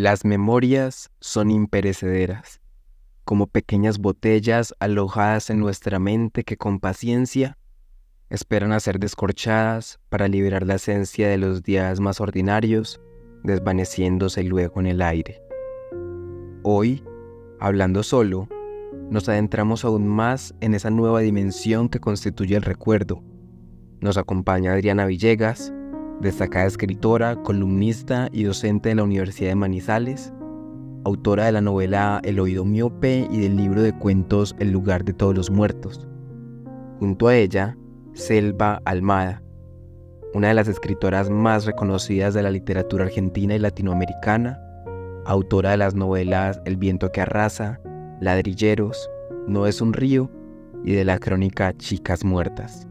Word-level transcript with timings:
Las 0.00 0.24
memorias 0.24 1.10
son 1.20 1.50
imperecederas, 1.50 2.62
como 3.26 3.46
pequeñas 3.48 3.98
botellas 3.98 4.74
alojadas 4.78 5.50
en 5.50 5.60
nuestra 5.60 5.98
mente 5.98 6.42
que 6.42 6.56
con 6.56 6.80
paciencia 6.80 7.58
esperan 8.30 8.72
a 8.72 8.80
ser 8.80 8.98
descorchadas 8.98 10.00
para 10.08 10.26
liberar 10.26 10.66
la 10.66 10.76
esencia 10.76 11.28
de 11.28 11.36
los 11.36 11.62
días 11.62 12.00
más 12.00 12.18
ordinarios, 12.22 12.98
desvaneciéndose 13.44 14.42
luego 14.42 14.80
en 14.80 14.86
el 14.86 15.02
aire. 15.02 15.42
Hoy, 16.62 17.04
hablando 17.60 18.02
solo, 18.02 18.48
nos 19.10 19.28
adentramos 19.28 19.84
aún 19.84 20.08
más 20.08 20.54
en 20.62 20.72
esa 20.72 20.88
nueva 20.88 21.20
dimensión 21.20 21.90
que 21.90 22.00
constituye 22.00 22.56
el 22.56 22.62
recuerdo. 22.62 23.22
Nos 24.00 24.16
acompaña 24.16 24.72
Adriana 24.72 25.04
Villegas, 25.04 25.74
destacada 26.20 26.66
escritora, 26.66 27.36
columnista 27.36 28.28
y 28.32 28.44
docente 28.44 28.90
de 28.90 28.94
la 28.96 29.04
Universidad 29.04 29.50
de 29.50 29.54
Manizales, 29.54 30.32
autora 31.04 31.46
de 31.46 31.52
la 31.52 31.60
novela 31.60 32.20
El 32.24 32.40
oído 32.40 32.64
miope 32.64 33.26
y 33.30 33.40
del 33.40 33.56
libro 33.56 33.82
de 33.82 33.96
cuentos 33.96 34.54
El 34.58 34.70
lugar 34.70 35.04
de 35.04 35.14
todos 35.14 35.34
los 35.34 35.50
muertos. 35.50 36.06
Junto 36.98 37.28
a 37.28 37.36
ella, 37.36 37.76
Selva 38.12 38.82
Almada, 38.84 39.42
una 40.34 40.48
de 40.48 40.54
las 40.54 40.68
escritoras 40.68 41.30
más 41.30 41.64
reconocidas 41.64 42.34
de 42.34 42.42
la 42.42 42.50
literatura 42.50 43.04
argentina 43.04 43.54
y 43.54 43.58
latinoamericana, 43.58 44.60
autora 45.24 45.70
de 45.70 45.78
las 45.78 45.94
novelas 45.94 46.60
El 46.66 46.76
viento 46.76 47.10
que 47.10 47.22
arrasa, 47.22 47.80
Ladrilleros, 48.20 49.08
No 49.48 49.66
es 49.66 49.80
un 49.80 49.94
río 49.94 50.30
y 50.84 50.92
de 50.92 51.04
la 51.04 51.18
crónica 51.18 51.72
Chicas 51.72 52.24
Muertas. 52.24 52.89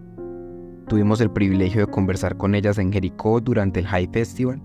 Tuvimos 0.89 1.21
el 1.21 1.29
privilegio 1.29 1.85
de 1.85 1.91
conversar 1.91 2.35
con 2.35 2.55
ellas 2.55 2.79
en 2.79 2.91
Jericó 2.91 3.39
durante 3.39 3.79
el 3.79 3.85
High 3.85 4.09
Festival 4.11 4.59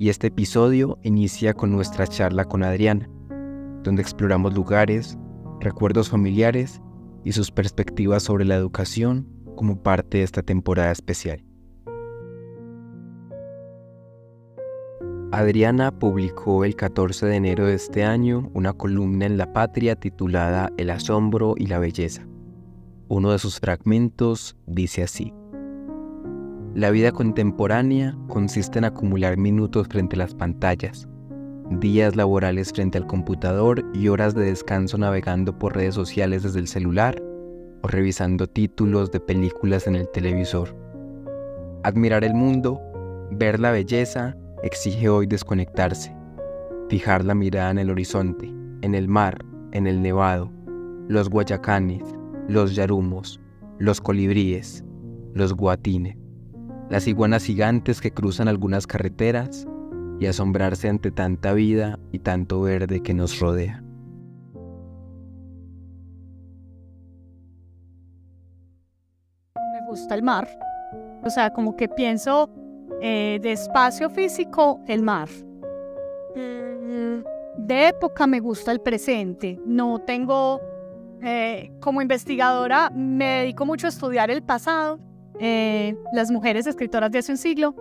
y 0.00 0.08
este 0.08 0.26
episodio 0.26 0.98
inicia 1.04 1.54
con 1.54 1.70
nuestra 1.70 2.08
charla 2.08 2.44
con 2.44 2.64
Adriana, 2.64 3.08
donde 3.84 4.02
exploramos 4.02 4.52
lugares, 4.52 5.16
recuerdos 5.60 6.10
familiares 6.10 6.82
y 7.22 7.30
sus 7.30 7.52
perspectivas 7.52 8.24
sobre 8.24 8.44
la 8.44 8.56
educación 8.56 9.28
como 9.54 9.80
parte 9.80 10.18
de 10.18 10.24
esta 10.24 10.42
temporada 10.42 10.90
especial. 10.90 11.44
Adriana 15.30 15.96
publicó 15.96 16.64
el 16.64 16.74
14 16.74 17.26
de 17.26 17.36
enero 17.36 17.66
de 17.66 17.74
este 17.74 18.02
año 18.02 18.50
una 18.54 18.72
columna 18.72 19.26
en 19.26 19.36
La 19.36 19.52
Patria 19.52 19.94
titulada 19.94 20.72
El 20.78 20.90
asombro 20.90 21.54
y 21.56 21.66
la 21.66 21.78
belleza. 21.78 22.26
Uno 23.06 23.30
de 23.30 23.38
sus 23.38 23.60
fragmentos 23.60 24.56
dice 24.66 25.04
así. 25.04 25.32
La 26.74 26.90
vida 26.90 27.12
contemporánea 27.12 28.18
consiste 28.26 28.80
en 28.80 28.84
acumular 28.84 29.36
minutos 29.36 29.86
frente 29.86 30.16
a 30.16 30.18
las 30.18 30.34
pantallas, 30.34 31.08
días 31.70 32.16
laborales 32.16 32.72
frente 32.72 32.98
al 32.98 33.06
computador 33.06 33.88
y 33.94 34.08
horas 34.08 34.34
de 34.34 34.46
descanso 34.46 34.98
navegando 34.98 35.56
por 35.56 35.76
redes 35.76 35.94
sociales 35.94 36.42
desde 36.42 36.58
el 36.58 36.66
celular 36.66 37.22
o 37.82 37.86
revisando 37.86 38.48
títulos 38.48 39.12
de 39.12 39.20
películas 39.20 39.86
en 39.86 39.94
el 39.94 40.08
televisor. 40.08 40.76
Admirar 41.84 42.24
el 42.24 42.34
mundo, 42.34 42.80
ver 43.30 43.60
la 43.60 43.70
belleza, 43.70 44.36
exige 44.64 45.08
hoy 45.08 45.28
desconectarse, 45.28 46.12
fijar 46.88 47.24
la 47.24 47.36
mirada 47.36 47.70
en 47.70 47.78
el 47.78 47.90
horizonte, 47.90 48.52
en 48.82 48.96
el 48.96 49.06
mar, 49.06 49.44
en 49.70 49.86
el 49.86 50.02
nevado, 50.02 50.50
los 51.06 51.30
guayacanes, 51.30 52.02
los 52.48 52.74
yarumos, 52.74 53.40
los 53.78 54.00
colibríes, 54.00 54.84
los 55.34 55.54
guatines 55.54 56.23
las 56.90 57.06
iguanas 57.06 57.44
gigantes 57.44 58.00
que 58.00 58.12
cruzan 58.12 58.48
algunas 58.48 58.86
carreteras 58.86 59.66
y 60.20 60.26
asombrarse 60.26 60.88
ante 60.88 61.10
tanta 61.10 61.52
vida 61.52 61.98
y 62.12 62.20
tanto 62.20 62.60
verde 62.60 63.02
que 63.02 63.14
nos 63.14 63.38
rodea. 63.40 63.82
Me 69.54 69.86
gusta 69.88 70.14
el 70.14 70.22
mar, 70.22 70.48
o 71.22 71.30
sea, 71.30 71.52
como 71.52 71.76
que 71.76 71.88
pienso 71.88 72.50
eh, 73.00 73.38
de 73.42 73.52
espacio 73.52 74.10
físico, 74.10 74.80
el 74.86 75.02
mar. 75.02 75.28
Mm, 76.36 77.22
de 77.56 77.88
época 77.88 78.26
me 78.26 78.40
gusta 78.40 78.72
el 78.72 78.80
presente, 78.80 79.58
no 79.64 80.00
tengo, 80.00 80.60
eh, 81.22 81.72
como 81.80 82.02
investigadora 82.02 82.90
me 82.90 83.40
dedico 83.40 83.64
mucho 83.64 83.86
a 83.86 83.90
estudiar 83.90 84.30
el 84.30 84.42
pasado 84.42 84.98
eh, 85.40 85.96
las 86.12 86.30
mujeres 86.30 86.66
escritoras 86.66 87.10
de 87.10 87.18
hace 87.18 87.32
un 87.32 87.38
siglo, 87.38 87.74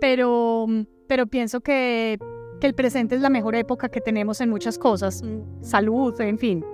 pero, 0.00 0.66
pero 1.06 1.26
pienso 1.26 1.60
que, 1.60 2.18
que 2.60 2.66
el 2.66 2.74
presente 2.74 3.14
es 3.14 3.20
la 3.20 3.30
mejor 3.30 3.54
época 3.54 3.88
que 3.88 4.00
tenemos 4.00 4.40
en 4.40 4.50
muchas 4.50 4.78
cosas, 4.78 5.22
salud, 5.60 6.20
en 6.20 6.38
fin. 6.38 6.64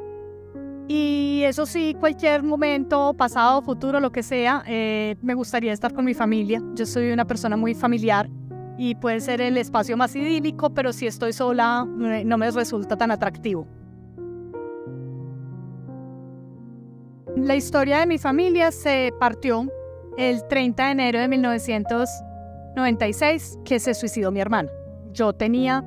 Y 0.89 1.43
eso 1.45 1.65
sí, 1.65 1.97
cualquier 1.99 2.43
momento, 2.43 3.15
pasado, 3.15 3.62
futuro, 3.62 4.01
lo 4.01 4.11
que 4.11 4.23
sea, 4.23 4.62
eh, 4.67 5.17
me 5.23 5.35
gustaría 5.35 5.73
estar 5.73 5.95
con 5.95 6.05
mi 6.05 6.15
familia. 6.15 6.62
Yo 6.75 6.87
soy 6.87 7.12
una 7.12 7.25
persona 7.25 7.57
muy 7.57 7.75
familiar 7.75 8.29
y 8.77 8.95
puede 8.97 9.21
ser 9.21 9.41
el 9.41 9.57
espacio 9.57 9.97
más 9.97 10.15
idílico, 10.17 10.71
pero 10.71 10.93
si 10.93 11.07
estoy 11.07 11.33
sola 11.33 11.87
no 11.87 12.39
me 12.39 12.51
resulta 12.51 12.97
tan 12.97 13.11
atractivo. 13.11 13.67
La 17.37 17.55
historia 17.57 18.01
de 18.01 18.07
mi 18.07 18.19
familia 18.19 18.71
se 18.73 19.12
partió 19.19 19.67
el 20.17 20.47
30 20.49 20.84
de 20.84 20.91
enero 20.91 21.21
de 21.21 21.28
1996 21.28 23.59
que 23.65 23.78
se 23.78 23.95
suicidó 23.95 24.31
mi 24.31 24.41
hermano. 24.41 24.71
Yo 25.12 25.33
tenía 25.33 25.84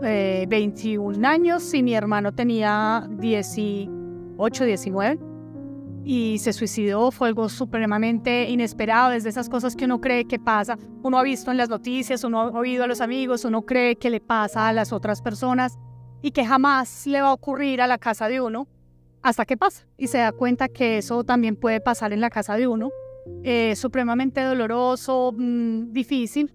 21 0.00 1.18
eh, 1.18 1.26
años 1.26 1.72
y 1.74 1.82
mi 1.82 1.94
hermano 1.94 2.32
tenía 2.32 3.06
18, 3.10 4.64
19 4.64 5.18
y 6.04 6.38
se 6.38 6.52
suicidó. 6.52 7.10
Fue 7.10 7.28
algo 7.28 7.48
supremamente 7.48 8.48
inesperado, 8.50 9.10
desde 9.10 9.28
esas 9.28 9.48
cosas 9.48 9.76
que 9.76 9.84
uno 9.84 10.00
cree 10.00 10.24
que 10.24 10.38
pasa. 10.38 10.76
Uno 11.02 11.18
ha 11.18 11.22
visto 11.22 11.50
en 11.50 11.56
las 11.56 11.68
noticias, 11.68 12.24
uno 12.24 12.40
ha 12.40 12.50
oído 12.50 12.84
a 12.84 12.86
los 12.86 13.00
amigos, 13.00 13.44
uno 13.44 13.62
cree 13.62 13.96
que 13.96 14.10
le 14.10 14.20
pasa 14.20 14.68
a 14.68 14.72
las 14.72 14.92
otras 14.92 15.22
personas 15.22 15.78
y 16.20 16.32
que 16.32 16.44
jamás 16.44 17.06
le 17.06 17.20
va 17.20 17.28
a 17.28 17.32
ocurrir 17.32 17.80
a 17.80 17.86
la 17.86 17.98
casa 17.98 18.28
de 18.28 18.40
uno 18.40 18.68
hasta 19.22 19.44
que 19.44 19.56
pasa 19.56 19.86
y 19.96 20.08
se 20.08 20.18
da 20.18 20.32
cuenta 20.32 20.68
que 20.68 20.98
eso 20.98 21.22
también 21.22 21.56
puede 21.56 21.80
pasar 21.80 22.12
en 22.12 22.20
la 22.20 22.30
casa 22.30 22.56
de 22.56 22.66
uno 22.66 22.90
eh, 23.44 23.74
supremamente 23.76 24.40
doloroso, 24.42 25.32
mm, 25.36 25.92
difícil. 25.92 26.52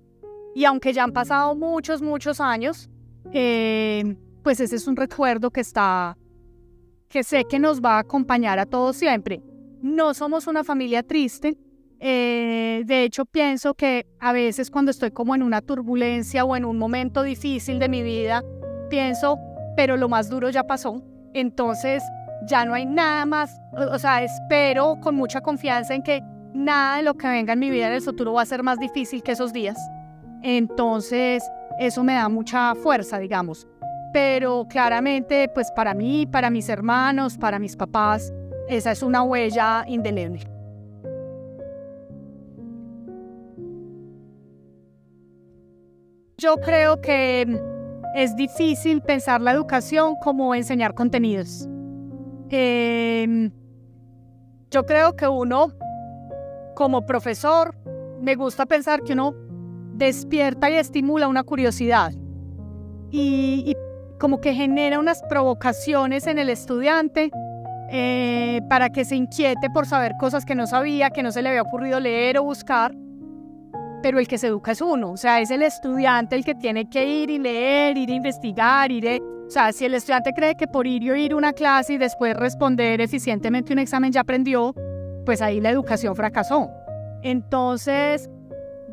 Y 0.56 0.66
aunque 0.66 0.94
ya 0.94 1.04
han 1.04 1.14
pasado 1.14 1.56
muchos, 1.56 2.02
muchos 2.02 2.42
años, 2.42 2.90
eh, 3.32 4.16
pues 4.44 4.60
ese 4.60 4.76
es 4.76 4.88
un 4.88 4.96
recuerdo 4.96 5.52
que 5.52 5.62
está, 5.62 6.18
que 7.10 7.24
sé 7.24 7.46
que 7.46 7.60
nos 7.60 7.82
va 7.82 7.98
a 7.98 8.00
acompañar 8.00 8.60
a 8.60 8.66
todos 8.66 8.96
siempre. 8.96 9.42
No 9.82 10.14
somos 10.14 10.48
una 10.48 10.64
familia 10.64 11.04
triste. 11.04 11.58
Eh, 12.00 12.84
de 12.86 13.04
hecho, 13.04 13.26
pienso 13.26 13.74
que 13.74 14.08
a 14.20 14.34
veces 14.34 14.72
cuando 14.72 14.92
estoy 14.92 15.12
como 15.12 15.36
en 15.36 15.44
una 15.44 15.62
turbulencia 15.62 16.46
o 16.46 16.56
en 16.56 16.66
un 16.66 16.78
momento 16.78 17.24
difícil 17.24 17.80
de 17.80 17.90
mi 17.90 18.04
vida, 18.04 18.44
pienso, 18.90 19.38
pero 19.76 19.98
lo 19.98 20.10
más 20.10 20.30
duro 20.30 20.50
ya 20.50 20.64
pasó. 20.64 21.04
Entonces, 21.34 22.04
ya 22.48 22.66
no 22.66 22.74
hay 22.74 22.86
nada 22.86 23.26
más, 23.26 23.60
o 23.74 24.00
sea, 24.00 24.24
espero 24.24 25.00
con 25.02 25.16
mucha 25.16 25.42
confianza 25.42 25.94
en 25.94 26.04
que 26.04 26.22
nada 26.58 26.98
de 26.98 27.04
lo 27.04 27.14
que 27.14 27.28
venga 27.28 27.54
en 27.54 27.60
mi 27.60 27.70
vida 27.70 27.88
en 27.88 27.94
el 27.94 28.02
futuro 28.02 28.34
va 28.34 28.42
a 28.42 28.46
ser 28.46 28.64
más 28.64 28.80
difícil 28.80 29.24
que 29.24 29.32
esos 29.32 29.54
días. 29.54 29.78
Entonces, 30.42 31.44
eso 31.80 32.04
me 32.04 32.14
da 32.14 32.28
mucha 32.30 32.76
fuerza, 32.76 33.20
digamos. 33.20 33.68
Pero 34.14 34.68
claramente, 34.70 35.50
pues 35.54 35.72
para 35.72 35.94
mí, 35.94 36.26
para 36.26 36.50
mis 36.50 36.70
hermanos, 36.70 37.38
para 37.38 37.60
mis 37.60 37.76
papás, 37.76 38.34
esa 38.68 38.92
es 38.92 39.04
una 39.04 39.24
huella 39.24 39.86
indeleble. 39.88 40.42
Yo 46.38 46.58
creo 46.58 47.02
que 47.02 47.62
es 48.16 48.36
difícil 48.36 49.02
pensar 49.02 49.42
la 49.42 49.52
educación 49.52 50.16
como 50.22 50.54
enseñar 50.54 50.94
contenidos. 50.94 51.68
Em, 52.50 53.52
yo 54.70 54.86
creo 54.86 55.16
que 55.16 55.28
uno 55.28 55.74
como 56.78 57.08
profesor, 57.08 57.74
me 58.22 58.36
gusta 58.36 58.68
pensar 58.68 59.02
que 59.02 59.14
uno 59.14 59.34
despierta 59.96 60.70
y 60.70 60.76
estimula 60.76 61.28
una 61.28 61.42
curiosidad 61.42 62.14
y, 63.10 63.76
como 64.20 64.40
que 64.42 64.54
genera 64.54 65.00
unas 65.00 65.24
provocaciones 65.24 66.28
en 66.28 66.38
el 66.38 66.50
estudiante 66.50 67.32
eh, 67.90 68.62
para 68.70 68.90
que 68.92 69.06
se 69.06 69.16
inquiete 69.16 69.72
por 69.72 69.88
saber 69.88 70.14
cosas 70.20 70.46
que 70.46 70.54
no 70.54 70.68
sabía, 70.68 71.10
que 71.10 71.24
no 71.24 71.32
se 71.32 71.42
le 71.42 71.50
había 71.50 71.64
ocurrido 71.64 72.00
leer 72.00 72.38
o 72.38 72.44
buscar. 72.44 72.94
Pero 74.04 74.20
el 74.20 74.28
que 74.28 74.38
se 74.38 74.48
educa 74.48 74.72
es 74.72 74.82
uno, 74.82 75.14
o 75.14 75.18
sea, 75.18 75.42
es 75.42 75.50
el 75.50 75.64
estudiante 75.64 76.36
el 76.36 76.46
que 76.46 76.54
tiene 76.54 76.88
que 76.88 77.04
ir 77.04 77.32
y 77.32 77.40
leer, 77.40 77.98
ir 77.98 78.12
a 78.12 78.14
investigar, 78.14 78.92
ir. 78.92 79.20
O 79.20 79.50
sea, 79.50 79.72
si 79.72 79.86
el 79.86 79.96
estudiante 79.96 80.32
cree 80.32 80.56
que 80.56 80.68
por 80.68 80.86
ir 80.86 81.02
y 81.02 81.10
oír 81.10 81.34
una 81.34 81.54
clase 81.54 81.94
y 81.94 81.98
después 81.98 82.36
responder 82.36 83.02
eficientemente 83.02 83.74
un 83.74 83.80
examen 83.80 84.12
ya 84.12 84.22
aprendió, 84.22 84.76
pues 85.28 85.42
ahí 85.42 85.60
la 85.60 85.72
educación 85.72 86.16
fracasó. 86.16 86.70
Entonces, 87.22 88.30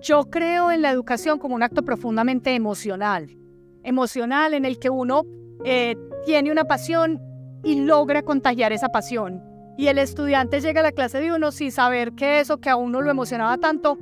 yo 0.00 0.24
creo 0.24 0.72
en 0.72 0.82
la 0.82 0.90
educación 0.90 1.38
como 1.38 1.54
un 1.54 1.62
acto 1.62 1.84
profundamente 1.84 2.56
emocional. 2.56 3.38
emocional 3.84 4.52
en 4.52 4.64
el 4.64 4.80
que 4.80 4.90
uno 4.90 5.22
eh, 5.64 5.94
tiene 6.26 6.50
una 6.50 6.64
pasión 6.64 7.20
y 7.62 7.82
logra 7.82 8.22
contagiar 8.22 8.72
esa 8.72 8.88
pasión. 8.88 9.44
Y 9.78 9.86
el 9.86 9.98
estudiante 9.98 10.60
llega 10.60 10.80
a 10.80 10.82
la 10.82 10.90
clase 10.90 11.20
de 11.20 11.32
uno 11.32 11.52
sin 11.52 11.70
saber 11.70 12.14
que 12.14 12.40
eso 12.40 12.58
que 12.58 12.68
a 12.68 12.74
uno 12.74 13.00
lo 13.00 13.12
emocionaba 13.12 13.56
tanto 13.58 13.96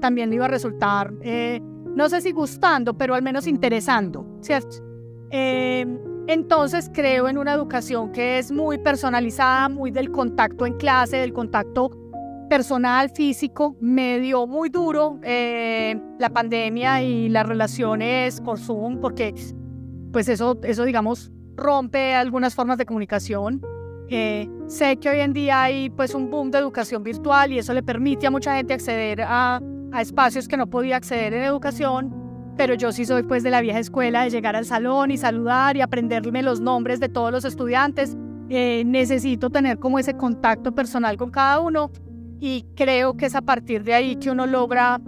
también 0.00 0.30
le 0.30 0.36
iba 0.36 0.46
a 0.46 0.48
resultar, 0.48 1.12
eh, 1.22 1.60
no 1.94 2.08
sé 2.08 2.22
si 2.22 2.32
gustando, 2.32 2.94
pero 2.94 3.14
al 3.14 3.22
menos 3.22 3.46
interesando, 3.46 4.26
¿cierto? 4.40 4.78
Eh, 5.30 5.86
entonces 6.28 6.90
creo 6.92 7.28
en 7.28 7.38
una 7.38 7.52
educación 7.52 8.12
que 8.12 8.38
es 8.38 8.52
muy 8.52 8.78
personalizada, 8.78 9.68
muy 9.68 9.90
del 9.90 10.10
contacto 10.10 10.66
en 10.66 10.74
clase, 10.74 11.16
del 11.16 11.32
contacto 11.32 11.90
personal, 12.48 13.10
físico, 13.10 13.76
medio 13.80 14.46
muy 14.46 14.68
duro 14.68 15.18
eh, 15.22 15.98
la 16.18 16.30
pandemia 16.30 17.02
y 17.02 17.28
las 17.28 17.46
relaciones 17.46 18.40
con 18.40 18.58
Zoom, 18.58 19.00
porque 19.00 19.34
pues 20.12 20.28
eso, 20.28 20.60
eso 20.62 20.84
digamos, 20.84 21.32
rompe 21.56 22.14
algunas 22.14 22.54
formas 22.54 22.78
de 22.78 22.84
comunicación. 22.84 23.62
Eh, 24.08 24.48
sé 24.66 24.98
que 24.98 25.08
hoy 25.08 25.20
en 25.20 25.32
día 25.32 25.62
hay 25.62 25.88
pues 25.88 26.14
un 26.14 26.30
boom 26.30 26.50
de 26.50 26.58
educación 26.58 27.02
virtual 27.02 27.52
y 27.52 27.58
eso 27.58 27.72
le 27.72 27.82
permite 27.82 28.26
a 28.26 28.30
mucha 28.30 28.54
gente 28.54 28.74
acceder 28.74 29.22
a, 29.22 29.58
a 29.90 30.02
espacios 30.02 30.46
que 30.46 30.58
no 30.58 30.66
podía 30.66 30.96
acceder 30.96 31.32
en 31.32 31.44
educación, 31.44 32.21
pero 32.62 32.74
yo 32.74 32.92
sí 32.92 33.04
soy 33.04 33.24
pues 33.24 33.42
de 33.42 33.50
la 33.50 33.60
vieja 33.60 33.80
escuela 33.80 34.22
de 34.22 34.30
llegar 34.30 34.54
al 34.54 34.64
salón 34.64 35.10
y 35.10 35.18
saludar 35.18 35.76
y 35.76 35.80
aprenderme 35.80 36.44
los 36.44 36.60
nombres 36.60 37.00
de 37.00 37.08
todos 37.08 37.32
los 37.32 37.44
estudiantes. 37.44 38.16
Eh, 38.50 38.84
necesito 38.86 39.50
tener 39.50 39.80
como 39.80 39.98
ese 39.98 40.16
contacto 40.16 40.72
personal 40.72 41.16
con 41.16 41.32
cada 41.32 41.58
uno 41.58 41.90
y 42.38 42.64
creo 42.76 43.16
que 43.16 43.26
es 43.26 43.34
a 43.34 43.42
partir 43.42 43.82
de 43.82 43.94
ahí 43.94 44.14
que 44.14 44.30
uno 44.30 44.46
logra 44.46 45.00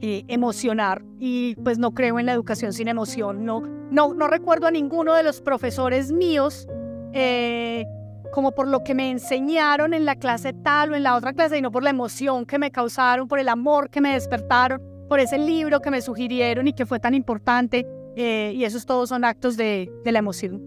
eh, 0.00 0.22
emocionar 0.28 1.02
y 1.18 1.56
pues 1.64 1.80
no 1.80 1.94
creo 1.94 2.20
en 2.20 2.26
la 2.26 2.32
educación 2.32 2.72
sin 2.72 2.86
emoción. 2.86 3.44
No, 3.44 3.60
no, 3.90 4.14
no 4.14 4.28
recuerdo 4.28 4.68
a 4.68 4.70
ninguno 4.70 5.14
de 5.14 5.24
los 5.24 5.40
profesores 5.40 6.12
míos 6.12 6.68
eh, 7.12 7.86
como 8.30 8.52
por 8.52 8.68
lo 8.68 8.84
que 8.84 8.94
me 8.94 9.10
enseñaron 9.10 9.94
en 9.94 10.04
la 10.04 10.14
clase 10.14 10.52
tal 10.52 10.92
o 10.92 10.94
en 10.94 11.02
la 11.02 11.16
otra 11.16 11.32
clase, 11.32 11.56
sino 11.56 11.72
por 11.72 11.82
la 11.82 11.90
emoción 11.90 12.46
que 12.46 12.60
me 12.60 12.70
causaron, 12.70 13.26
por 13.26 13.40
el 13.40 13.48
amor 13.48 13.90
que 13.90 14.00
me 14.00 14.12
despertaron, 14.12 14.80
por 15.08 15.20
ese 15.20 15.38
libro 15.38 15.80
que 15.80 15.90
me 15.90 16.02
sugirieron 16.02 16.68
y 16.68 16.72
que 16.72 16.86
fue 16.86 17.00
tan 17.00 17.14
importante. 17.14 17.86
Eh, 18.16 18.52
y 18.54 18.64
esos 18.64 18.84
todos 18.84 19.08
son 19.08 19.24
actos 19.24 19.56
de, 19.56 19.90
de 20.04 20.12
la 20.12 20.18
emoción. 20.18 20.62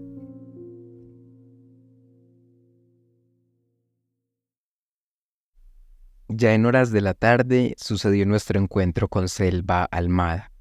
Ya 6.28 6.54
en 6.54 6.66
horas 6.66 6.92
de 6.92 7.02
la 7.02 7.14
tarde 7.14 7.76
sucedió 7.78 8.26
nuestro 8.26 8.58
encuentro 8.58 9.10
con 9.10 9.28
Selva 9.28 9.84
Almada. 9.84 10.52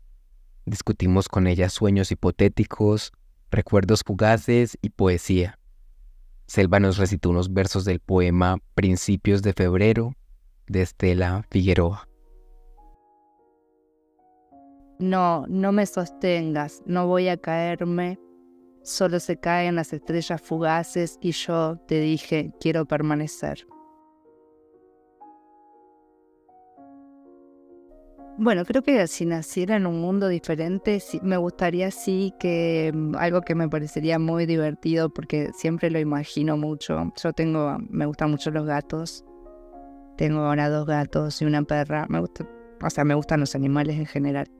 Discutimos 0.66 1.28
con 1.28 1.46
ella 1.46 1.68
sueños 1.68 2.10
hipotéticos, 2.10 3.12
recuerdos 3.52 4.02
fugaces 4.04 4.76
y 4.82 4.90
poesía. 4.90 5.58
Selva 6.46 6.80
nos 6.80 6.96
recitó 6.96 7.30
unos 7.30 7.52
versos 7.52 7.84
del 7.84 8.00
poema 8.00 8.58
Principios 8.74 9.42
de 9.42 9.52
Febrero 9.52 10.16
de 10.66 10.82
Estela 10.82 11.46
Figueroa. 11.50 12.09
No, 15.00 15.46
no 15.48 15.72
me 15.72 15.86
sostengas, 15.86 16.82
no 16.84 17.06
voy 17.06 17.28
a 17.28 17.38
caerme, 17.38 18.18
solo 18.82 19.18
se 19.18 19.38
caen 19.38 19.76
las 19.76 19.94
estrellas 19.94 20.42
fugaces 20.42 21.18
y 21.22 21.32
yo 21.32 21.78
te 21.88 22.00
dije, 22.00 22.52
quiero 22.60 22.84
permanecer. 22.84 23.66
Bueno, 28.36 28.64
creo 28.66 28.82
que 28.82 29.06
si 29.06 29.24
naciera 29.24 29.76
en 29.76 29.86
un 29.86 30.02
mundo 30.02 30.28
diferente, 30.28 31.02
me 31.22 31.38
gustaría 31.38 31.90
sí 31.90 32.34
que 32.38 32.92
mm, 32.94 33.16
algo 33.16 33.40
que 33.40 33.54
me 33.54 33.68
parecería 33.68 34.18
muy 34.18 34.44
divertido, 34.44 35.08
porque 35.08 35.50
siempre 35.54 35.90
lo 35.90 35.98
imagino 35.98 36.58
mucho. 36.58 37.10
Yo 37.22 37.32
tengo, 37.32 37.78
me 37.88 38.04
gustan 38.04 38.30
mucho 38.30 38.50
los 38.50 38.66
gatos. 38.66 39.24
Tengo 40.18 40.40
ahora 40.40 40.68
dos 40.68 40.86
gatos 40.86 41.40
y 41.40 41.46
una 41.46 41.62
perra. 41.62 42.06
Me 42.08 42.20
gusta, 42.20 42.46
o 42.82 42.90
sea, 42.90 43.04
me 43.04 43.14
gustan 43.14 43.40
los 43.40 43.54
animales 43.54 43.98
en 43.98 44.06
general. 44.06 44.50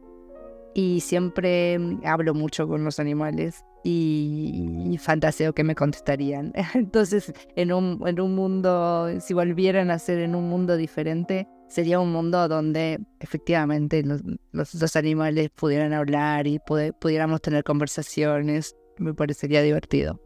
Y 0.75 1.00
siempre 1.00 1.78
mm, 1.78 2.02
hablo 2.05 2.34
mucho 2.34 2.69
con 2.69 2.84
los 2.84 3.00
animales 3.00 3.64
y, 3.84 4.99
fantaseo 5.00 5.55
que 5.55 5.64
me 5.64 5.75
contestarían. 5.75 6.52
Entonces, 6.75 7.32
en 7.56 7.72
un, 7.72 8.02
en 8.06 8.20
un 8.20 8.34
mundo, 8.34 9.08
si 9.20 9.34
volvieran 9.34 9.90
a 9.90 9.99
ser 9.99 10.19
en 10.19 10.34
un 10.34 10.49
mundo 10.49 10.76
diferente, 10.76 11.49
sería 11.69 12.00
un 12.00 12.12
mundo 12.12 12.49
donde 12.49 13.00
efectivamente 13.20 14.02
los, 14.02 14.22
los, 14.52 14.96
animales 14.96 15.50
pudieran 15.50 15.93
hablar 15.93 16.46
y 16.46 16.58
pudiéramos 17.00 17.40
tener 17.40 17.64
conversaciones. 17.64 18.76
Me 18.99 19.14
parecería 19.14 19.62
divertido. 19.62 20.20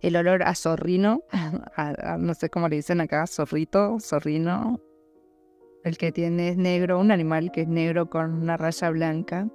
El 0.00 0.16
olor 0.16 0.42
a 0.42 0.54
zorrino, 0.54 1.22
no 2.18 2.34
sé 2.34 2.50
cómo 2.50 2.68
le 2.68 2.76
dicen 2.76 3.00
acá, 3.00 3.26
zorrito, 3.26 3.98
zorrino. 4.00 4.80
El 5.84 5.96
que 5.96 6.12
tiene 6.12 6.50
es 6.50 6.56
negro, 6.56 6.98
un 6.98 7.10
animal 7.10 7.50
que 7.52 7.62
es 7.62 7.68
negro 7.68 8.10
con 8.10 8.42
una 8.42 8.56
raya 8.56 8.90
blanca, 8.90 9.48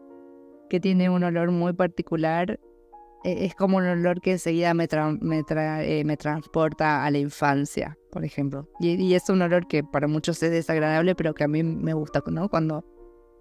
que 0.69 0.80
tiene 0.80 1.10
un 1.10 1.24
olor 1.24 1.51
muy 1.51 1.74
particular 1.74 2.60
e-, 3.24 3.45
es 3.45 3.56
como 3.56 3.78
un 3.78 3.86
olor 3.86 4.22
que 4.22 4.31
enseguida 4.31 4.74
me, 4.74 4.88
eh, 4.92 6.04
me, 6.06 6.18
transporta 6.18 7.06
a 7.06 7.12
la 7.12 7.18
infancia, 7.18 7.98
por 8.12 8.24
ejemplo. 8.24 8.68
Y, 8.80 9.13
es 9.13 9.30
un 9.30 9.42
olor 9.42 9.68
que 9.68 9.84
para 9.84 10.07
muchos 10.07 10.42
es 10.44 10.51
desagradable, 10.51 11.16
pero 11.16 11.34
que 11.34 11.45
a 11.45 11.48
mí 11.48 11.63
me 11.63 11.94
gusta, 11.94 12.22
¿no? 12.28 12.50
Cuando 12.50 12.86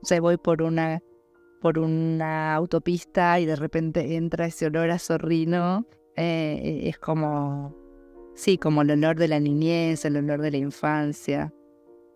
se 0.02 0.20
voy 0.20 0.36
por 0.36 0.62
una, 0.62 1.00
por 1.60 1.78
una 1.78 2.54
autopista 2.54 3.38
y 3.40 3.46
de 3.46 3.56
repente 3.56 4.16
entra 4.16 4.46
ese 4.46 4.66
olor 4.66 4.90
a 4.90 4.98
zorrino, 4.98 5.86
eh, 6.16 6.82
es 6.84 6.98
como, 6.98 7.74
sí, 8.34 8.58
como 8.58 8.82
el 8.82 8.90
olor 8.90 9.16
de 9.16 9.28
la 9.28 9.40
niñez, 9.40 10.04
el 10.04 10.16
olor 10.16 10.40
de 10.40 10.50
la 10.50 10.58
infancia. 10.58 11.52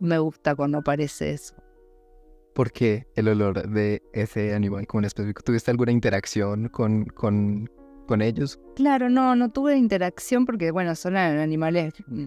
Me 0.01 0.19
gusta 0.19 0.55
cuando 0.55 0.79
aparece 0.79 1.31
eso. 1.31 1.55
¿Por 2.55 2.73
qué 2.73 3.07
el 3.15 3.29
olor 3.29 3.69
de 3.69 4.03
ese 4.13 4.55
animal 4.55 4.87
como 4.87 5.01
en 5.01 5.05
específico? 5.07 5.43
¿Tuviste 5.43 5.71
alguna 5.71 5.93
interacción 5.93 6.69
con, 6.69 7.05
con, 7.05 7.71
con 8.07 8.23
ellos? 8.23 8.59
Claro, 8.77 9.11
no, 9.11 9.37
no 9.37 9.51
tuve 9.51 9.77
interacción 9.77 10.47
porque, 10.47 10.71
bueno, 10.71 10.95
son 10.95 11.17
animales 11.17 11.93
mm, 12.07 12.25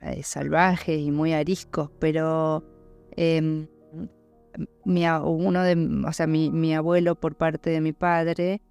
eh, 0.00 0.22
salvajes 0.22 0.98
y 0.98 1.10
muy 1.10 1.34
ariscos, 1.34 1.90
pero 1.98 2.64
em, 3.16 3.66
mi, 4.84 5.06
uno 5.06 5.62
de, 5.62 6.06
o 6.06 6.12
sea, 6.12 6.26
mi, 6.26 6.50
mi, 6.50 6.74
abuelo 6.74 7.14
por 7.14 7.36
parte 7.36 7.70
de 7.70 7.80
mi 7.80 7.92
padre 7.92 8.62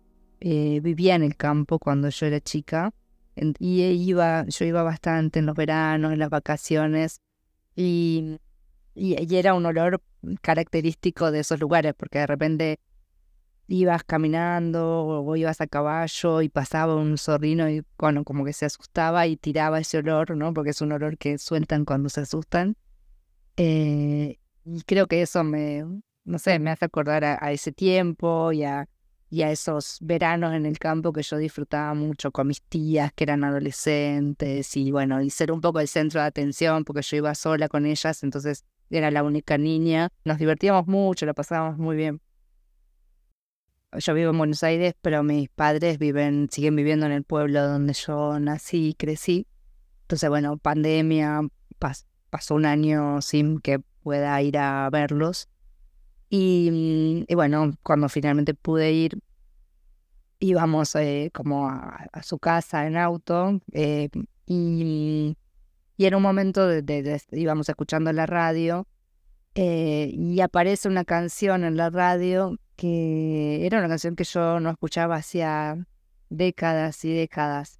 eh, 0.45 0.81
vivía 0.81 1.15
en 1.15 1.23
el 1.23 1.37
campo 1.37 1.79
cuando 1.79 2.09
yo 2.09 2.25
era 2.25 2.41
chica 2.41 2.93
y 3.59 3.81
iba, 3.81 4.45
yo 4.45 4.65
iba 4.65 4.83
bastante 4.83 5.39
en 5.39 5.45
los 5.45 5.55
veranos, 5.55 6.11
en 6.11 6.19
las 6.19 6.29
vacaciones 6.29 7.21
y, 7.77 8.39
y 8.93 9.35
era 9.35 9.53
un 9.53 9.65
olor 9.65 10.03
característico 10.41 11.31
de 11.31 11.39
esos 11.39 11.61
lugares, 11.61 11.93
porque 11.95 12.19
de 12.19 12.27
repente 12.27 12.79
ibas 13.67 14.03
caminando 14.03 15.05
o 15.05 15.35
ibas 15.37 15.61
a 15.61 15.67
caballo 15.67 16.41
y 16.41 16.49
pasaba 16.49 16.97
un 16.97 17.17
zorrino 17.17 17.69
y 17.69 17.85
bueno, 17.97 18.25
como 18.25 18.43
que 18.43 18.51
se 18.51 18.65
asustaba 18.65 19.25
y 19.27 19.37
tiraba 19.37 19.79
ese 19.79 19.99
olor, 19.99 20.35
¿no? 20.35 20.53
Porque 20.53 20.71
es 20.71 20.81
un 20.81 20.91
olor 20.91 21.17
que 21.17 21.37
sueltan 21.37 21.85
cuando 21.85 22.09
se 22.09 22.19
asustan. 22.19 22.75
Eh, 23.55 24.39
y 24.65 24.81
creo 24.81 25.07
que 25.07 25.21
eso 25.21 25.41
me, 25.45 25.85
no 26.25 26.37
sé, 26.37 26.59
me 26.59 26.69
hace 26.69 26.83
acordar 26.83 27.23
a, 27.23 27.51
ese 27.53 27.71
tiempo 27.71 28.51
y 28.51 28.63
a, 28.63 28.89
y 29.33 29.41
a 29.41 29.49
esos 29.49 29.97
veranos 29.99 30.53
en 30.53 30.67
el 30.67 30.77
campo 30.77 31.11
que 31.11 31.23
yo 31.23 31.37
disfrutaba 31.37 31.95
mucho 31.95 32.31
con 32.31 32.45
mis 32.45 32.61
tías 32.61 33.11
que 33.13 33.23
eran 33.23 33.43
adolescentes 33.43 34.77
y 34.77 34.91
bueno, 34.91 35.23
y 35.23 35.31
ser 35.31 35.51
un 35.51 35.59
poco 35.59 35.79
el 35.79 35.87
centro 35.87 36.21
de 36.21 36.27
atención 36.27 36.83
porque 36.83 37.01
yo 37.01 37.17
iba 37.17 37.33
sola 37.33 37.67
con 37.67 37.87
ellas, 37.87 38.21
entonces 38.21 38.63
era 38.91 39.09
la 39.09 39.23
única 39.23 39.57
niña. 39.57 40.09
Nos 40.23 40.37
divertíamos 40.37 40.85
mucho, 40.85 41.25
la 41.25 41.33
pasábamos 41.33 41.79
muy 41.79 41.95
bien. 41.95 42.21
Yo 43.97 44.13
vivo 44.13 44.29
en 44.29 44.37
Buenos 44.37 44.61
Aires, 44.61 44.93
pero 45.01 45.23
mis 45.23 45.49
padres 45.49 45.97
viven, 45.97 46.47
siguen 46.51 46.75
viviendo 46.75 47.07
en 47.07 47.11
el 47.11 47.23
pueblo 47.23 47.67
donde 47.67 47.93
yo 47.93 48.39
nací 48.39 48.89
y 48.89 48.93
crecí. 48.93 49.47
Entonces, 50.03 50.29
bueno, 50.29 50.57
pandemia, 50.57 51.41
pasó 52.29 52.53
un 52.53 52.67
año 52.67 53.19
sin 53.23 53.57
que 53.61 53.79
pueda 54.03 54.39
ir 54.43 54.59
a 54.59 54.87
verlos. 54.91 55.49
Y, 56.35 57.25
bueno, 57.35 57.73
cuando 57.83 58.09
finalmente 58.09 58.55
pude 58.55 58.91
ir, 58.91 59.19
íbamos 60.39 60.95
eh, 60.95 61.29
como 61.31 61.69
a, 61.69 62.09
su 62.23 62.39
casa 62.39 62.87
en 62.87 62.97
auto 62.97 63.61
eh, 63.71 64.09
y 64.47 65.37
y 65.95 66.05
en 66.05 66.15
un 66.15 66.23
momento 66.23 66.69
íbamos 67.31 67.69
escuchando 67.69 68.11
la 68.11 68.25
radio 68.25 68.87
eh, 69.55 70.09
y 70.11 70.41
aparece 70.41 70.87
una 70.87 71.05
canción 71.05 71.63
en 71.63 71.77
la 71.77 71.89
radio 71.91 72.57
que 72.75 73.65
era 73.65 73.77
una 73.77 73.87
canción 73.87 74.15
que 74.15 74.23
yo 74.23 74.59
no 74.59 74.71
escuchaba 74.71 75.17
hacía 75.17 75.85
décadas 76.29 77.05
y 77.05 77.13
décadas. 77.13 77.79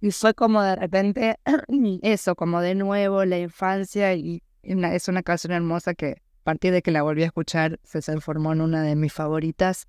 Y 0.00 0.10
fue 0.12 0.32
como 0.32 0.62
de 0.62 0.76
repente 0.76 1.38
eso, 2.02 2.34
como 2.34 2.62
de 2.62 2.74
nuevo 2.74 3.24
la 3.24 3.38
infancia 3.38 4.14
y, 4.14 4.42
es 4.62 5.08
una 5.08 5.22
canción 5.22 5.52
hermosa 5.52 5.94
que 5.94 6.22
partir 6.48 6.72
de 6.72 6.80
que 6.80 6.90
la 6.90 7.02
volví 7.02 7.24
a 7.24 7.26
escuchar 7.26 7.78
se 7.82 8.00
transformó 8.00 8.54
en 8.54 8.62
una 8.62 8.82
de 8.82 8.96
mis 8.96 9.12
favoritas. 9.12 9.86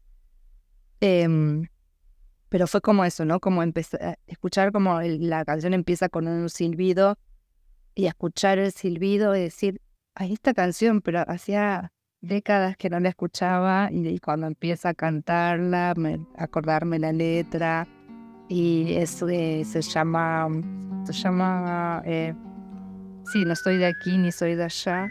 Em, 1.00 1.70
pero 2.50 2.68
fue 2.68 2.82
como 2.82 3.06
eso, 3.06 3.24
¿no? 3.24 3.40
Como 3.40 3.64
empezar, 3.64 4.20
escuchar 4.28 4.74
como 4.74 5.00
la 5.00 5.46
canción 5.46 5.74
empieza 5.74 6.10
con 6.10 6.28
un 6.28 6.50
silbido 6.50 7.18
y 7.96 8.08
escuchar 8.08 8.60
el 8.60 8.74
silbido 8.74 9.38
y 9.38 9.40
decir, 9.40 9.80
ay, 10.16 10.34
esta 10.34 10.54
canción, 10.54 11.00
pero 11.00 11.24
hacía 11.30 11.94
décadas 12.20 12.76
que 12.76 12.90
no 12.90 13.00
la 13.00 13.08
escuchaba 13.08 13.88
y, 13.90 14.20
cuando 14.20 14.46
empieza 14.48 14.90
a 14.90 14.94
cantarla, 14.94 15.94
acordarme 16.36 17.00
la 17.00 17.14
letra 17.14 17.88
y 18.50 18.96
eso 18.96 19.28
se 19.30 19.82
llama, 19.82 20.50
se 21.06 21.14
llama, 21.14 22.02
eh, 22.04 22.34
sí, 23.32 23.46
no 23.46 23.54
estoy 23.54 23.78
de 23.78 23.86
aquí 23.86 24.18
ni 24.18 24.34
soy 24.34 24.56
de 24.56 24.66
allá, 24.66 25.10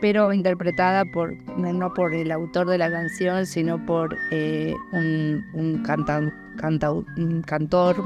pero 0.00 0.32
interpretada 0.32 1.04
por, 1.04 1.34
no 1.58 1.92
por 1.94 2.14
el 2.14 2.30
autor 2.30 2.68
de 2.68 2.78
la 2.78 2.90
canción, 2.90 3.46
sino 3.46 3.84
por 3.84 4.16
eh, 4.30 4.74
un, 4.92 5.44
un, 5.54 5.84
un 7.16 7.42
cantor 7.42 7.96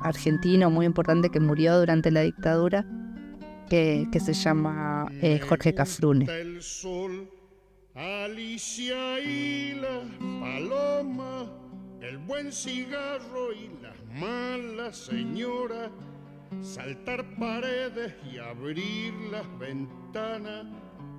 argentino 0.00 0.70
muy 0.70 0.86
importante 0.86 1.30
que 1.30 1.40
murió 1.40 1.78
durante 1.78 2.10
la 2.10 2.22
dictadura 2.22 2.84
que, 3.68 4.06
que 4.12 4.20
se 4.20 4.32
llama 4.34 5.06
eh, 5.22 5.38
Jorge 5.38 5.74
Cafrune. 5.74 6.26
El 6.28 6.60
sol, 6.62 7.30
Alicia 7.94 9.20
y 9.20 9.74
la 9.74 10.02
paloma, 10.40 11.46
el 12.00 12.18
buen 12.18 12.52
cigarro 12.52 13.52
y 13.52 13.70
las 13.82 13.96
malas 14.20 14.96
señoras, 14.96 15.90
saltar 16.60 17.24
paredes 17.38 18.14
y 18.30 18.38
abrir 18.38 19.14
las 19.30 19.46
ventanas, 19.58 20.66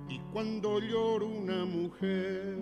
y 0.08 0.18
cuando 0.32 0.80
lloro 0.80 1.26
una 1.26 1.64
mujer, 1.64 2.56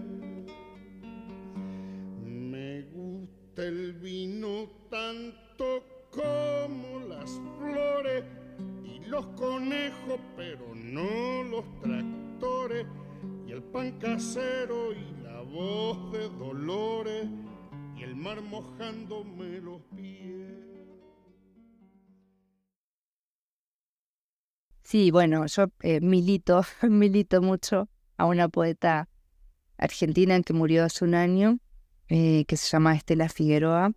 me 2.24 2.82
gusta 2.82 3.64
el 3.64 3.94
vino 3.94 4.68
tanto 4.90 5.84
como 6.10 7.00
las 7.08 7.40
flores 7.58 8.24
los 9.12 9.26
conejos, 9.36 10.18
pero 10.38 10.74
no 10.74 11.42
los 11.42 11.64
tractores, 11.82 12.86
y 13.46 13.52
el 13.52 13.62
pan 13.62 13.98
casero 13.98 14.94
y 14.94 15.22
la 15.22 15.42
voz 15.42 16.12
de 16.12 16.30
dolores, 16.30 17.28
y 17.94 18.04
el 18.04 18.16
mar 18.16 18.40
mojándome 18.40 19.60
los 19.60 19.82
pies. 19.94 20.61
Sí, 24.92 25.10
bueno, 25.10 25.46
yo 25.46 25.68
eh, 25.80 26.02
milito, 26.02 26.60
milito 26.82 27.40
mucho 27.40 27.88
a 28.18 28.26
una 28.26 28.50
poeta 28.50 29.08
argentina 29.78 30.38
que 30.42 30.52
murió 30.52 30.84
hace 30.84 31.06
un 31.06 31.14
año, 31.14 31.60
eh, 32.10 32.44
que 32.44 32.58
se 32.58 32.68
llama 32.68 32.94
Estela 32.94 33.30
Figueroa, 33.30 33.92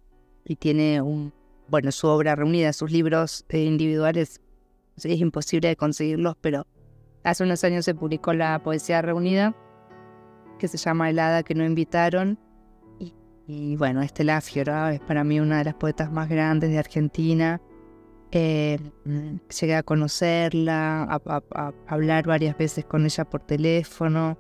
y 0.46 0.56
tiene 0.56 1.02
un, 1.02 1.34
bueno, 1.68 1.92
su 1.92 2.08
obra 2.08 2.38
reunida, 2.38 2.72
sus 2.72 2.92
libros 2.92 3.44
eh, 3.50 3.66
individuales 3.66 4.40
es 4.96 5.20
imposible 5.20 5.68
de 5.68 5.75
conseguirlos, 5.75 6.38
pero 6.40 6.66
hace 7.25 7.44
unos 7.44 7.66
años 7.66 7.84
se 7.84 7.94
publicó 7.94 8.32
la 8.32 8.64
poesía 8.64 9.02
reunida, 9.02 9.54
que 10.60 10.70
se 10.70 10.78
llama 10.78 11.10
El 11.10 11.20
Hada 11.20 11.44
que 11.44 11.56
no 11.56 11.66
invitaron. 11.66 12.40
Y, 13.48 13.75
bueno, 13.75 14.02
Estela 14.02 14.40
Figueroa 14.40 14.94
es 14.94 15.02
para 15.02 15.25
mí 15.25 15.42
una 15.42 15.58
de 15.58 15.66
las 15.66 15.75
poetas 15.75 16.10
más 16.10 16.30
grandes 16.30 16.70
de 16.70 16.80
Argentina. 16.80 17.60
Eh, 18.38 18.77
llegué 19.62 19.75
a 19.75 19.84
conocerla, 19.84 21.04
a, 21.04 21.72
hablar 21.88 22.27
varias 22.27 22.58
veces 22.58 22.84
con 22.84 23.06
ella 23.06 23.24
por 23.24 23.39
teléfono. 23.39 24.38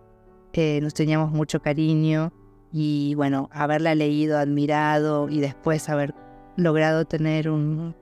Eh, 0.51 0.81
nos 0.81 0.93
teníamos 0.93 1.31
mucho 1.31 1.61
cariño 1.61 2.33
y 2.73 3.15
bueno, 3.15 3.49
haberla 3.53 3.95
leído, 3.95 4.37
admirado 4.37 5.29
y 5.29 5.39
después 5.39 5.87
haber 5.87 6.13
logrado 6.57 7.05
tener 7.05 7.49
un, 7.49 7.95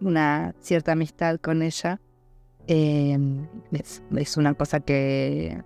una 0.00 0.56
cierta 0.58 0.90
amistad 0.90 1.38
con 1.38 1.62
ella, 1.62 2.00
em, 2.66 3.46
es, 3.70 4.36
una 4.36 4.54
cosa 4.54 4.80
que, 4.80 5.62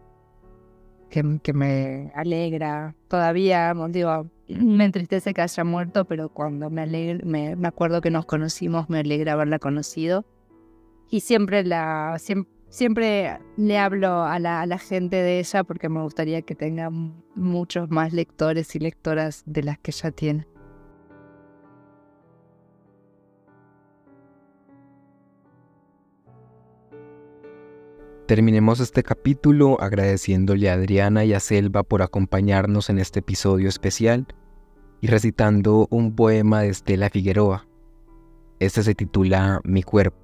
que, 1.09 1.53
me 1.55 2.13
alegra. 2.15 2.95
Todavía, 3.09 3.73
digo, 3.89 4.31
me 4.49 4.85
entristece 4.85 5.35
que 5.35 5.43
haya 5.43 5.65
muerto, 5.65 6.05
pero 6.05 6.29
cuando 6.29 6.71
me, 6.71 6.87
me, 7.25 7.69
acuerdo 7.69 8.01
que 8.01 8.11
nos 8.11 8.27
conocimos, 8.27 8.89
me 8.89 9.01
alegra 9.01 9.33
haberla 9.33 9.59
conocido. 9.59 10.25
Y 11.11 11.21
siempre, 11.21 11.65
la, 11.65 12.17
siempre, 12.69 13.39
le 13.57 13.79
hablo 13.79 14.23
a 14.25 14.39
la, 14.39 14.63
a 14.63 14.67
la 14.67 14.79
gente 14.79 15.17
de 15.17 15.39
ella 15.39 15.65
porque 15.65 15.89
me 15.89 16.03
gustaría 16.03 16.43
que 16.43 16.55
tenga 16.55 16.91
muchos 16.91 17.91
más 17.91 18.13
lectores 18.13 18.75
y 18.75 18.79
lectoras 18.79 19.43
de 19.47 19.63
las 19.63 19.79
que 19.79 19.91
ella 19.91 20.11
tiene. 20.11 20.47
Terminemos 28.27 28.81
este 28.81 29.05
capítulo 29.05 29.81
agradeciéndole 29.81 30.69
a 30.69 30.73
Adriana 30.73 31.25
y 31.25 31.33
a 31.33 31.39
Selva 31.39 31.85
por 31.85 32.03
acompañarnos 32.03 32.91
en 32.91 32.99
este 32.99 33.21
episodio 33.21 33.69
especial 33.69 34.27
y 35.01 35.07
recitando 35.07 35.87
un 35.91 36.17
poema 36.17 36.63
de 36.63 36.71
Estela 36.71 37.09
Figueroa. 37.09 37.69
Este 38.59 38.83
se 38.83 38.97
titula 38.97 39.61
Mi 39.63 39.85
cuerpo. 39.85 40.19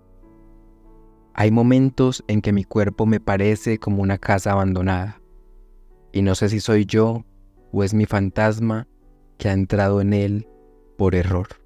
Hay 1.35 1.52
momentos 1.52 2.25
en 2.26 2.42
que 2.42 2.52
mi 2.52 2.64
cuerpo 2.64 3.06
me 3.06 3.21
parece 3.21 3.78
como 3.78 4.02
una 4.02 4.18
casa 4.18 4.50
abandonada, 4.50 5.23
y 6.11 6.23
no 6.23 6.35
sé 6.35 6.49
si 6.49 6.59
soy 6.59 6.87
yo 6.87 7.25
o 7.71 7.85
es 7.85 7.94
mi 7.94 8.06
fantasma 8.06 8.88
que 9.38 9.49
ha 9.49 9.52
entrado 9.52 10.00
en 10.00 10.12
él 10.12 10.49
por 10.99 11.14
error. 11.14 11.62